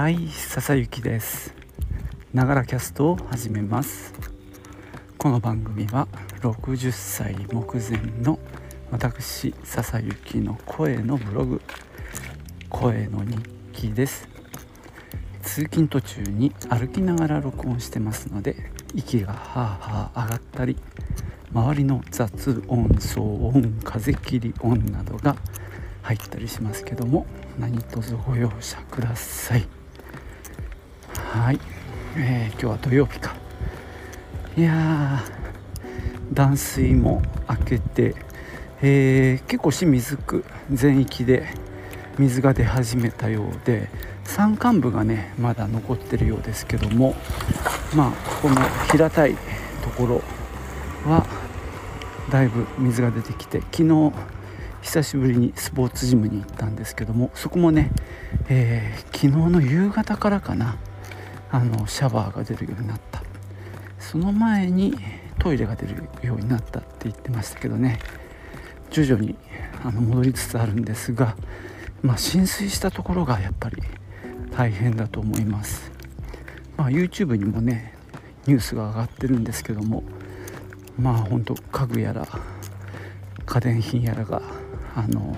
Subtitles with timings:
[0.00, 1.54] はい笹雪です。
[2.32, 4.14] ながらキャストを始めます。
[5.18, 6.08] この番組は
[6.40, 8.38] 60歳目前の
[8.90, 11.60] 私笹雪の声のブログ
[12.70, 13.36] 声の日
[13.74, 14.26] 記です。
[15.42, 18.56] 通勤途中に歩きながら録音してますので
[18.94, 20.78] 息がはあはあ上がったり
[21.52, 25.36] 周りの雑音騒音風切り音などが
[26.00, 27.26] 入ったりしますけども
[27.58, 29.79] 何卒ご容赦ください。
[31.30, 31.60] はい、
[32.16, 33.36] えー、今日は土曜日か。
[34.56, 35.22] いや
[36.32, 38.16] 断水も明けて、
[38.82, 41.46] えー、結構清水区全域で
[42.18, 43.88] 水が出始めたようで
[44.24, 47.14] 山間部がねまだ残ってるようですけども
[47.94, 48.10] まあ
[48.42, 48.56] この
[48.90, 49.36] 平たい
[49.84, 50.22] ところ
[51.08, 51.24] は
[52.28, 54.12] だいぶ水が出てきて昨日
[54.82, 57.92] 久しぶりにスポーツジムに行ったんですけどもそこもね、
[58.48, 60.76] えー、昨日の夕方からかな
[61.50, 63.22] あのシャワーが出るようになった。
[63.98, 64.94] その前に
[65.38, 67.98] トイレが出るようになったって言ってましたけどね。
[68.90, 69.36] 徐々に
[69.84, 71.36] あの戻りつつあるんですが、
[72.02, 73.76] まあ、浸水したところがやっぱり
[74.50, 75.90] 大変だと思います、
[76.76, 77.94] まあ、YouTube にもね
[78.46, 80.02] ニュースが上がってるんですけども
[80.98, 82.26] まあ本当家具やら
[83.46, 84.42] 家電品やらが
[84.96, 85.36] あの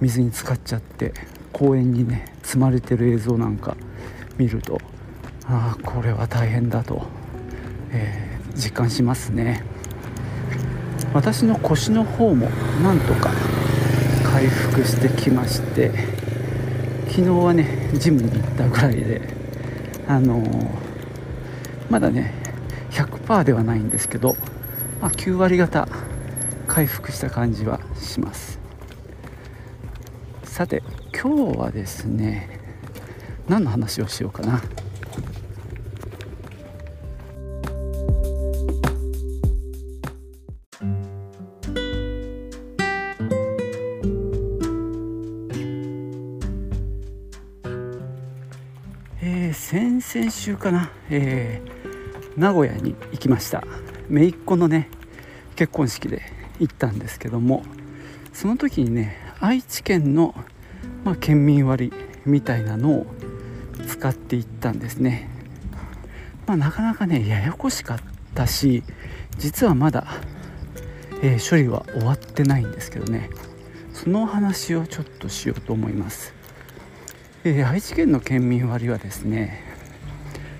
[0.00, 1.12] 水に浸かっちゃって
[1.52, 3.76] 公園にね積まれてる映像なんか
[4.38, 4.80] 見ると
[5.52, 7.02] ああこれは大変だと、
[7.90, 9.64] えー、実感しますね。
[11.12, 12.48] 私の腰の方も
[12.84, 13.32] なんとか
[14.22, 15.90] 回復してきまして
[17.08, 19.20] 昨日はねジムに行ったぐらいで
[20.06, 20.68] あのー、
[21.90, 22.32] まだね
[22.92, 24.36] 100%ではないんですけど、
[25.00, 25.88] まあ、9割方
[26.68, 28.60] 回復した感じはします。
[30.44, 32.60] さて今日はですね
[33.48, 34.62] 何の話をしようかな。
[49.22, 53.64] えー、先々週かな、えー、名古屋に行きました。
[54.08, 54.88] 姪っ子のね
[55.56, 56.22] 結婚式で
[56.58, 57.62] 行ったんですけども
[58.32, 60.34] その時にね愛知県の、
[61.04, 61.92] まあ、県民割
[62.24, 63.06] みたいなのを
[63.86, 65.28] 使っていったんですね、
[66.46, 67.98] まあ、なかなかねややこしかっ
[68.34, 68.82] たし
[69.38, 70.06] 実はまだ、
[71.22, 73.30] えー、処理は終わってないんですけどね。
[73.92, 76.32] その話をちょっとしようと思います、
[77.42, 79.62] えー、愛知県の県民割はですね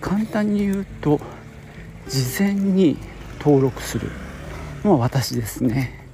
[0.00, 1.20] 簡単に言うと
[2.08, 2.98] 事前に
[3.38, 4.10] 登録する
[4.82, 6.04] まあ私ですね。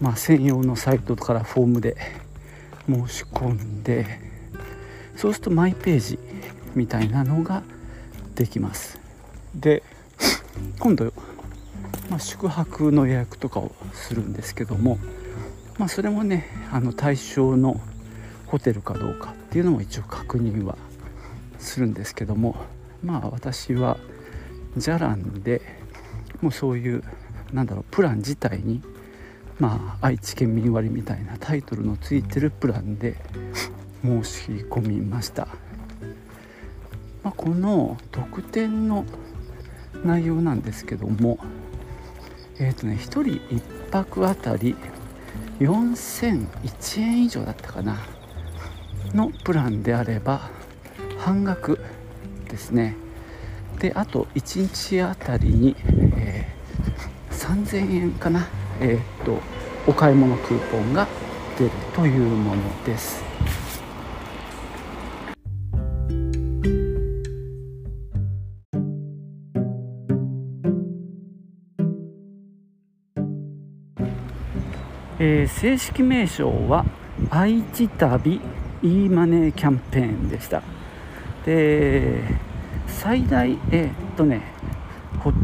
[0.00, 1.96] まあ専用のサイトからフォームで
[2.88, 4.18] 申し込んで
[5.14, 6.18] そうするとマイページ
[6.74, 7.62] みたいなのが
[8.34, 8.98] できます。
[9.54, 9.82] で
[10.78, 11.12] 今度、
[12.08, 14.98] まあ、宿泊の予約とかをするんですけども
[15.78, 17.80] まあそれもねあの対象の
[18.50, 20.76] ホテルかどうかっていうのも一応確認は
[21.60, 22.56] するんですけども
[23.02, 23.96] まあ私は
[24.76, 25.62] じゃらんで
[26.40, 27.04] もうそういう
[27.52, 28.82] なんだろうプラン自体に
[29.60, 33.16] まあ愛知県民割みたいなタイトルのついてるプランで
[34.02, 35.46] 申し込みました、
[37.22, 39.04] まあ、この特典の
[40.04, 41.38] 内容なんですけども
[42.58, 44.74] えっ、ー、とね1人1泊あたり
[45.60, 47.98] 4001円以上だったかな。
[49.14, 50.50] のプランであれば
[51.18, 51.80] 半額
[52.48, 52.96] ですね。
[53.78, 55.76] であと1日あたりに、
[56.16, 56.46] え
[57.30, 58.46] 3000円かな。
[58.80, 59.38] えー、っと
[59.86, 61.06] お買い物クーポンが
[61.58, 63.22] 出るというものです。
[75.22, 76.86] えー、正式名称は
[77.28, 78.40] 愛知旅
[78.82, 80.62] e マネーキャンペーンでした。
[81.44, 82.20] で
[82.86, 84.42] 最大え、っとね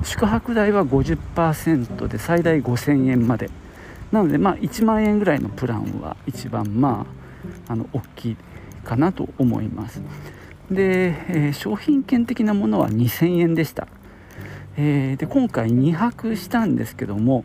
[0.03, 3.51] 宿泊代は50%で最大5000円まで。
[4.13, 7.07] なのでまあ1万円ぐらいのプランは一番ま
[7.69, 8.37] ああの大きい
[8.85, 10.01] かなと思います。
[10.71, 13.87] で、えー、商品券的なものは2000円でした、
[14.77, 17.45] えー、で今回2泊したんですけども、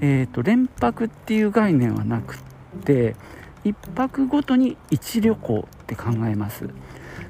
[0.00, 2.38] えーと、連泊っていう概念はなくっ
[2.84, 3.16] て
[3.64, 6.68] 1泊ごとに1旅行って考えます。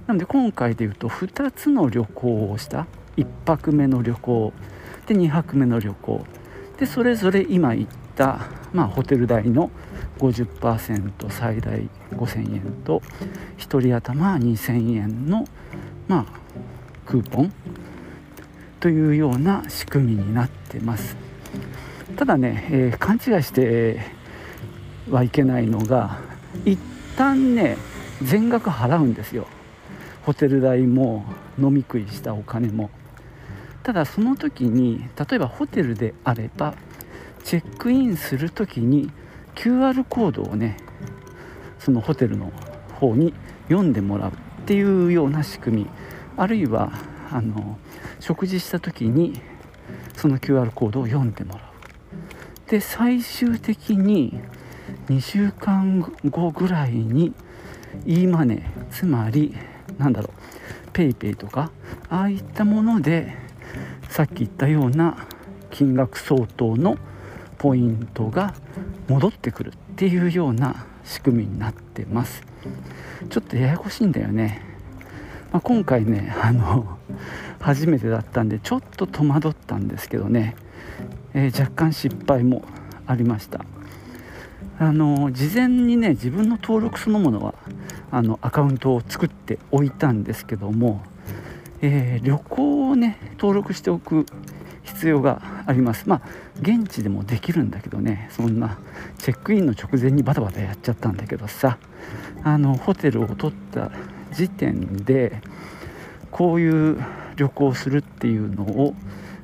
[0.07, 2.87] なので今回でいうと2つの旅行をした。
[3.17, 4.53] 1泊目の旅行。
[5.07, 6.25] で2泊目の旅行。
[6.79, 8.41] でそれぞれ今言った、
[8.73, 9.71] まあ、ホテル代の
[10.19, 13.03] 50%最大5000円と
[13.59, 15.45] 1人頭2000円の
[16.09, 16.41] まあ
[17.07, 17.53] クーポン。
[18.83, 21.17] というような仕組みになってます。
[22.17, 24.01] ただね、えー、勘違いして
[25.13, 26.19] はいけないのが
[26.65, 26.79] 一
[27.17, 27.77] 旦ね
[28.23, 29.47] 全額払うんですよ。
[30.23, 31.25] ホテル代も
[31.59, 32.91] 飲み食いしたお金も。
[33.83, 36.75] ただその時に例えばホテルであれば
[37.45, 39.11] チェックインする時に
[39.55, 40.77] QR コードをね
[41.79, 42.53] そのホテルの
[42.95, 43.35] 方に
[43.69, 44.35] 読んでもらうっ
[44.65, 45.87] ていうような仕組み。
[46.37, 46.93] あるいは
[47.31, 47.79] あの
[48.19, 49.41] 食事した時に
[50.17, 51.61] その QR コードを読んでもらう。
[52.71, 54.41] で最終的に
[55.09, 57.33] 2週間後ぐらいに
[58.07, 59.55] e マネーつまり
[59.99, 61.71] なんだろう PayPay とか
[62.09, 63.37] ああいったもので
[64.09, 65.27] さっき言ったような
[65.71, 66.99] 金額相当の
[67.59, 68.55] ポイントが
[69.09, 72.43] 戻ってくるっていうような仕組みになってます。
[73.31, 74.61] ちょっとややこしいんだよね、
[75.53, 76.99] まあ、今回ね あの
[77.61, 80.57] 初めてだったんでちょっと戸惑ったんですけどね、
[81.35, 82.65] えー、若干失敗も
[83.07, 83.65] ありました。
[84.79, 87.55] あの事前にね自分の登録そのものは
[88.11, 91.03] あのアカウントを作っておいたんですけども
[91.83, 94.25] えー、旅行をね登録しておく
[94.85, 96.09] 必要があります。
[96.09, 96.23] まあ
[96.61, 98.79] 現地でもできるんだけどねそんな
[99.19, 101.79] チェックインの直前にバタバタやっちゃったんだけどさ
[102.45, 103.91] あのホテルを取った
[104.33, 105.43] 時点で
[106.31, 106.99] こういう
[107.37, 108.95] 旅行をするっていうのを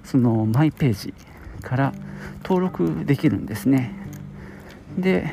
[0.04, 1.14] そのマイページ
[1.60, 1.92] から
[2.44, 3.97] 登録できるんですね。
[4.98, 5.30] で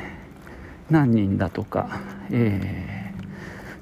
[0.90, 3.12] 何人だとか、え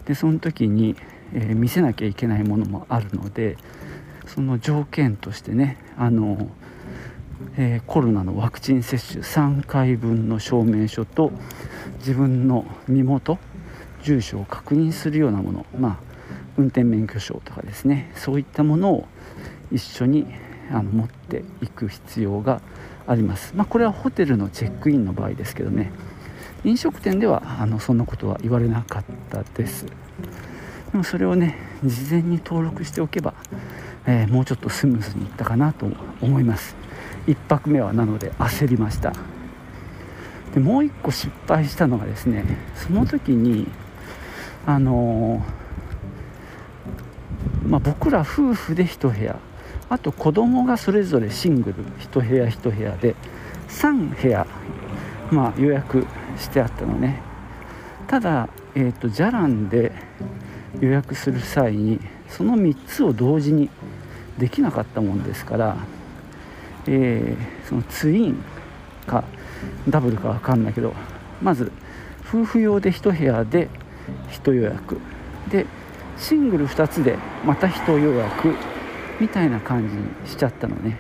[0.05, 0.97] ー、でその時に
[1.35, 3.59] えー、見せなきゃいけないものもあるので
[4.27, 6.49] その条件としてねあの、
[7.59, 11.33] えー、コロナのワクチン接種3回分の証明書と
[11.99, 13.39] 自分の身元
[14.03, 15.99] 住所を確認するようなものまあ
[16.57, 19.09] 運転免許証とかですねそういったものを
[19.73, 20.27] 一緒に
[20.71, 25.93] あの持っていく必要があります、ありまあ、これはホテルのチェックインの場合ですけどね。
[26.65, 29.85] 飲食店ではあのそんなことは言われなかったです。
[29.85, 33.35] でもそれをね事前に登録しておけば、
[34.06, 35.87] えー、もうちょっとスムーズにいったかなと
[36.23, 36.75] 思います。
[37.27, 39.12] 1泊目はなので焦りました。
[40.55, 43.67] でもう1個失敗したのがですねその時に
[44.65, 49.39] あのー、まあ、僕ら夫婦で1部屋
[49.91, 53.15] あと子供がそれぞれシングル1部屋1部屋で
[53.69, 54.47] 3部屋、
[55.31, 56.07] まあ、予約
[56.39, 57.21] してあったのね。
[58.07, 59.93] ただ、えーと、じゃらんで
[60.81, 63.71] 予約する際にその3つを同時に
[64.39, 65.77] できなかったもんですから、
[66.87, 68.45] えー、そのツイン
[69.07, 69.25] か
[69.89, 70.95] ダブルか分かんないけど
[71.41, 71.71] まず
[72.27, 73.69] 夫婦用で1部屋で
[74.31, 74.99] 1予約。
[75.51, 75.67] で
[76.19, 78.74] シングル2つでまた1予約。
[79.20, 80.99] みたいな感じにしちゃったのね。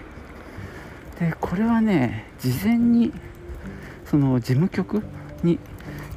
[1.18, 3.12] でこれはね事前に
[4.04, 5.02] その事務局
[5.42, 5.58] に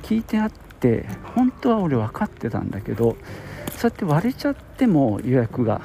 [0.04, 1.06] 聞いてあって
[1.36, 3.16] 本当は俺分かってたんだけど
[3.72, 5.82] そうやって割れちゃっても予約が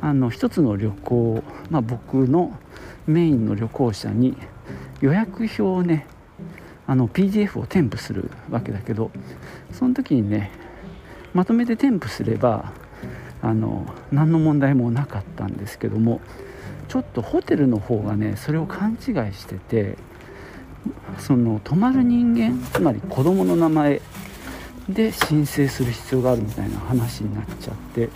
[0.00, 2.58] あの一つの旅行、まあ、僕の
[3.06, 4.36] メインの旅行者に
[5.00, 6.06] 予約表をね
[6.86, 9.10] あの PDF を添付するわけだけど
[9.72, 10.50] その時にね
[11.34, 12.72] まとめて添付すれば
[13.42, 16.20] あの何の問題もなかったんですけども
[16.88, 18.98] ちょっとホテルの方がねそれを勘違い
[19.34, 19.98] してて
[21.18, 24.00] その泊まる人間つまり子供の名前
[24.88, 28.08] で申請する必要があるみたいな話になっちゃって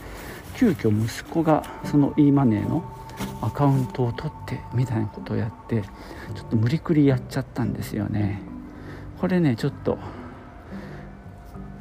[0.56, 2.85] 急遽息子がその e マネーの
[3.42, 5.83] アカウントを取ってみたいなことをやって
[6.35, 8.40] ちょっと無理くりやっちゃったんですよね。
[9.21, 9.99] これねちょっと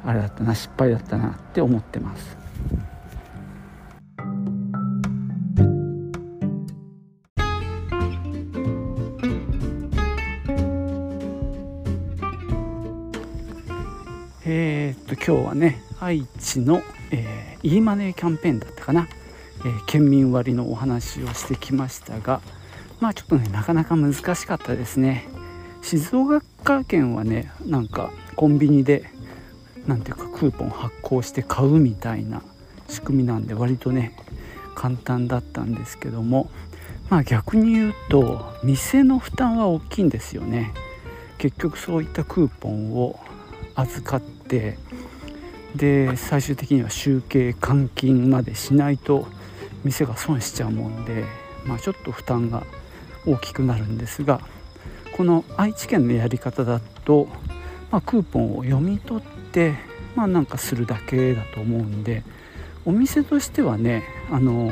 [0.04, 2.45] あれだったな失敗だったなって思ってます。
[14.48, 19.08] えー、っと今日はね愛知の、えー、e マネーキャンペーンだったかな、
[19.58, 22.40] えー、県民割のお話をしてきましたが
[23.00, 25.26] まあちょっとねなかなか難しかったですね。
[25.82, 29.10] 静岡県はねなんかコンビニで
[29.88, 32.40] 何ていうかクーポン発行して買うみたいな
[32.88, 34.16] 仕組みなんで割とね
[34.76, 36.50] 簡単だったんですけども
[37.10, 40.72] まあ逆に言うと店の負担は大きいんですよね。
[41.38, 43.18] 結局そういったクーポンを
[43.74, 44.78] 預かってで
[46.16, 49.26] 最終的には集計換金までしないと
[49.84, 51.24] 店が損しちゃうもんで、
[51.64, 52.64] まあ、ちょっと負担が
[53.26, 54.40] 大きくなるんですが
[55.16, 57.28] この愛知県のやり方だと
[57.90, 59.74] まあ、クーポンを読み取って
[60.14, 62.24] まあなんかするだけだと思うんで
[62.84, 64.70] お店としてはねあの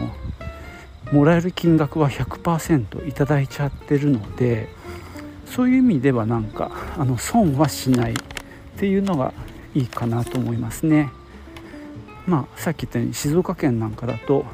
[1.12, 4.69] もらえる金額は100%いただいちゃってるので
[5.47, 8.16] そういう意味ではなんかあの損はしないっ
[8.76, 9.33] ていうのが
[9.75, 11.11] いいかなと思いますね。
[12.26, 14.45] まあさっき言ったように静岡県なんかだと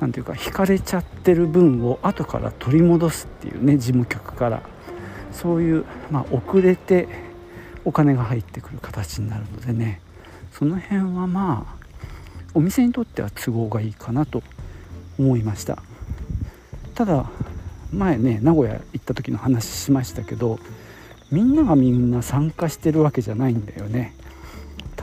[0.00, 4.62] 何ていうか引かれちゃってる分を後から取り戻すっていうね事務局から。
[5.32, 7.08] そういう、まあ、遅れて
[7.86, 10.00] お金が入ってくる形になるのでね。
[10.52, 11.86] その辺はまあ
[12.54, 14.42] お店にとっては都合がいいかなと
[15.18, 15.82] 思いました。
[16.94, 17.30] ただ
[17.92, 20.58] 前ね名古屋行った時の話しましたけど
[21.30, 24.14] みんながみんな参加してるわけじゃないんだよね。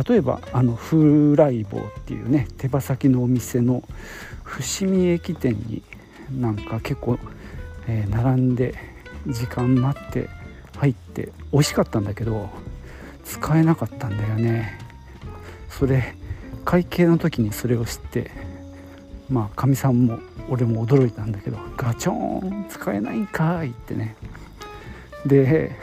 [0.08, 3.84] 例えばあの風来坊っていうね手羽先のお店の
[4.44, 5.84] 伏見駅店に
[6.32, 7.20] なんか結構、
[7.88, 8.76] えー、並んで
[9.28, 10.30] 時間待って
[10.78, 12.50] 入って美味しかったんだけど
[13.26, 14.80] 使えなかったんだよね。
[15.70, 16.16] それ
[16.66, 18.32] 会計の時にそれを知って
[19.30, 24.16] まあかみさんも俺も驚いたんだけどガチョーン使えないんかいってね。
[25.26, 25.76] で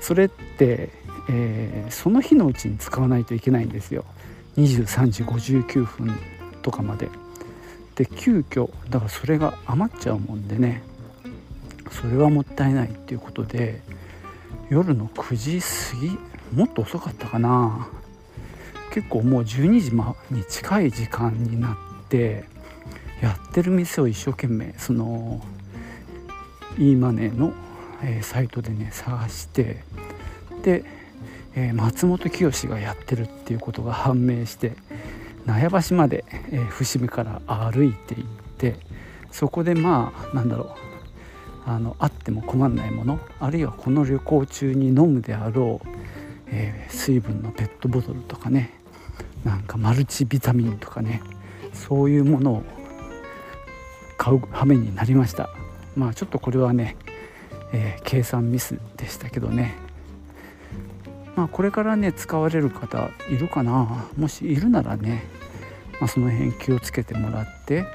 [0.00, 0.88] それって、
[1.32, 4.04] えー、その日のうちに使わないといけないんですよ。
[4.56, 6.12] 23時59分
[6.62, 7.08] とかまで。
[7.94, 10.82] で急遽だからそれが余っちゃうもんでね。
[11.92, 13.80] それはもったいないっていうことで
[14.70, 16.18] 夜の9時過ぎ
[16.56, 17.88] もっと遅かったかな。
[18.92, 19.92] 結構もう12時
[20.34, 22.44] に近い時間になって
[23.22, 25.40] やってる店を一生懸命その
[26.76, 27.52] e マネーの、
[28.02, 29.84] えー、サイトでね探して
[30.62, 30.99] で、
[31.54, 34.72] えー、松本清がやってるっていうことが判明して
[35.46, 38.24] 納屋橋まで、えー、伏見から歩いていっ
[38.58, 38.76] て
[39.30, 45.88] そこでまあなんだろうあのあっても困らないものあるいはこの旅行中に飲むであろう、
[46.48, 48.72] えー、水分のペットボトルとかね
[49.44, 51.22] なんかマルチビタミンとかね
[51.72, 52.62] そういうものを
[54.16, 55.48] 買う羽目になりました。
[55.96, 56.96] まあちょっとこれはね、
[57.72, 59.89] えー、計算ミスでしたけどね。
[61.40, 65.22] まあこれからね使われる方いるかなもしいるならね、
[65.98, 67.86] まあ、その辺気をつけてもらって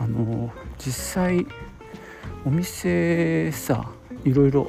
[0.00, 1.46] あの実際
[2.44, 3.88] お店さ
[4.24, 4.68] いろいろ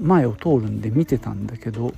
[0.00, 1.92] 前を通るんで見てたんだけど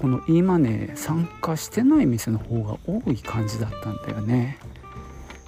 [0.00, 4.58] この e マネー参加してない店の方が多い感じだったんだよね。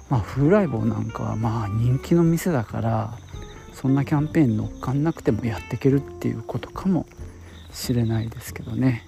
[0.09, 3.17] まあ、風来坊なんかはまあ人気の店だから
[3.73, 7.05] そんなキャンペーン乗っかんなくてもやっていけるっていうことかも
[7.75, 9.05] しれないですけどね。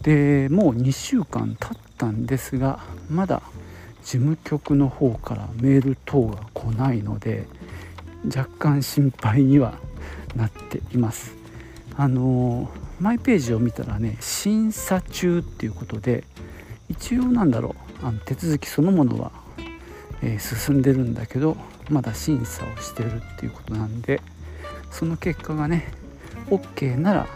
[0.00, 3.40] でもう2週間経ったんですがまだ
[4.02, 7.46] 事務局の方からメール等が来ないので
[8.24, 9.78] 若干心配には
[10.34, 11.36] なっています。
[11.96, 12.68] あの
[13.00, 16.24] マイページを見たらね審査中っていうことで
[16.88, 19.30] 一応なんだろうあの手続きそのものは、
[20.22, 21.56] えー、進んでるんだけど
[21.90, 24.22] まだ審査をしてるっていうことなんで
[24.90, 25.92] その結果がね
[26.48, 27.26] OK なら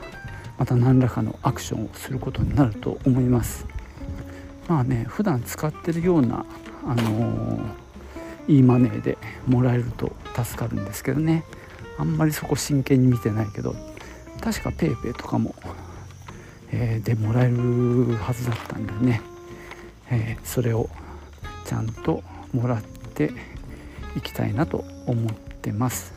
[0.58, 3.66] また何らかのアクションをすることになると思います。
[4.68, 6.44] まあね普段使ってるような
[6.84, 7.60] あのー、
[8.48, 11.44] いいマネーでもらえると助かるんですけどね。
[11.98, 13.74] あんまりそこ真剣に見てないけど
[14.40, 15.54] 確か PayPay とかも、
[16.70, 19.22] えー、でもらえるはずだったんでね。
[20.10, 20.88] えー、それを
[21.64, 22.22] ちゃんと
[22.52, 22.82] もらっ
[23.14, 23.32] て
[24.16, 26.15] いきたいなと思ってます。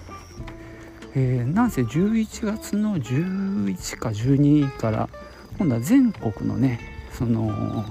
[1.16, 5.10] えー、なんせ11月の11か12から
[5.58, 6.80] 今度は全国のね
[7.12, 7.84] その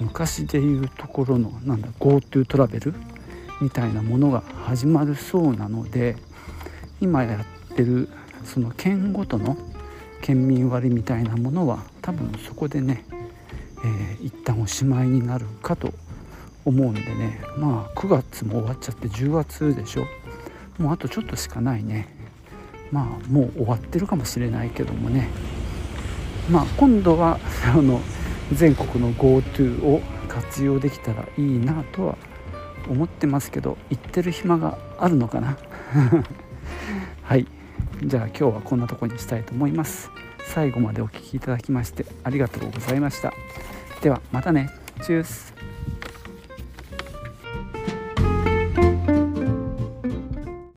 [0.00, 2.94] 昔でいうところのなんだ GoTo トラベル
[3.60, 6.16] みたいなものが始まるそうなので
[7.00, 8.08] 今やってる
[8.44, 9.56] その県ごとの
[10.20, 13.04] 県民割みたいなものは多分そこでね
[13.84, 15.92] えー、一旦おしまいになるかと
[16.64, 20.06] 思うんでねまあ9月も終わっちゃって10月でしょ。
[20.78, 22.21] もうあとちょっとしかないね。
[22.92, 25.28] まあもう終わってるかもしれないけどもね。
[26.50, 27.40] まあ今度は
[27.74, 28.00] あの
[28.52, 32.16] 全国の GoTo を活用できたらいいなとは
[32.88, 35.56] 思ってますけど行ってる暇があるのかな？
[37.22, 37.46] はい。
[38.04, 40.10] じゃあ今日はこんなとこにしたいと思います。
[40.44, 43.32] 最後までお聴きいただきましてありがとうございました。
[44.02, 44.70] ではまたね。
[45.02, 45.71] チュース。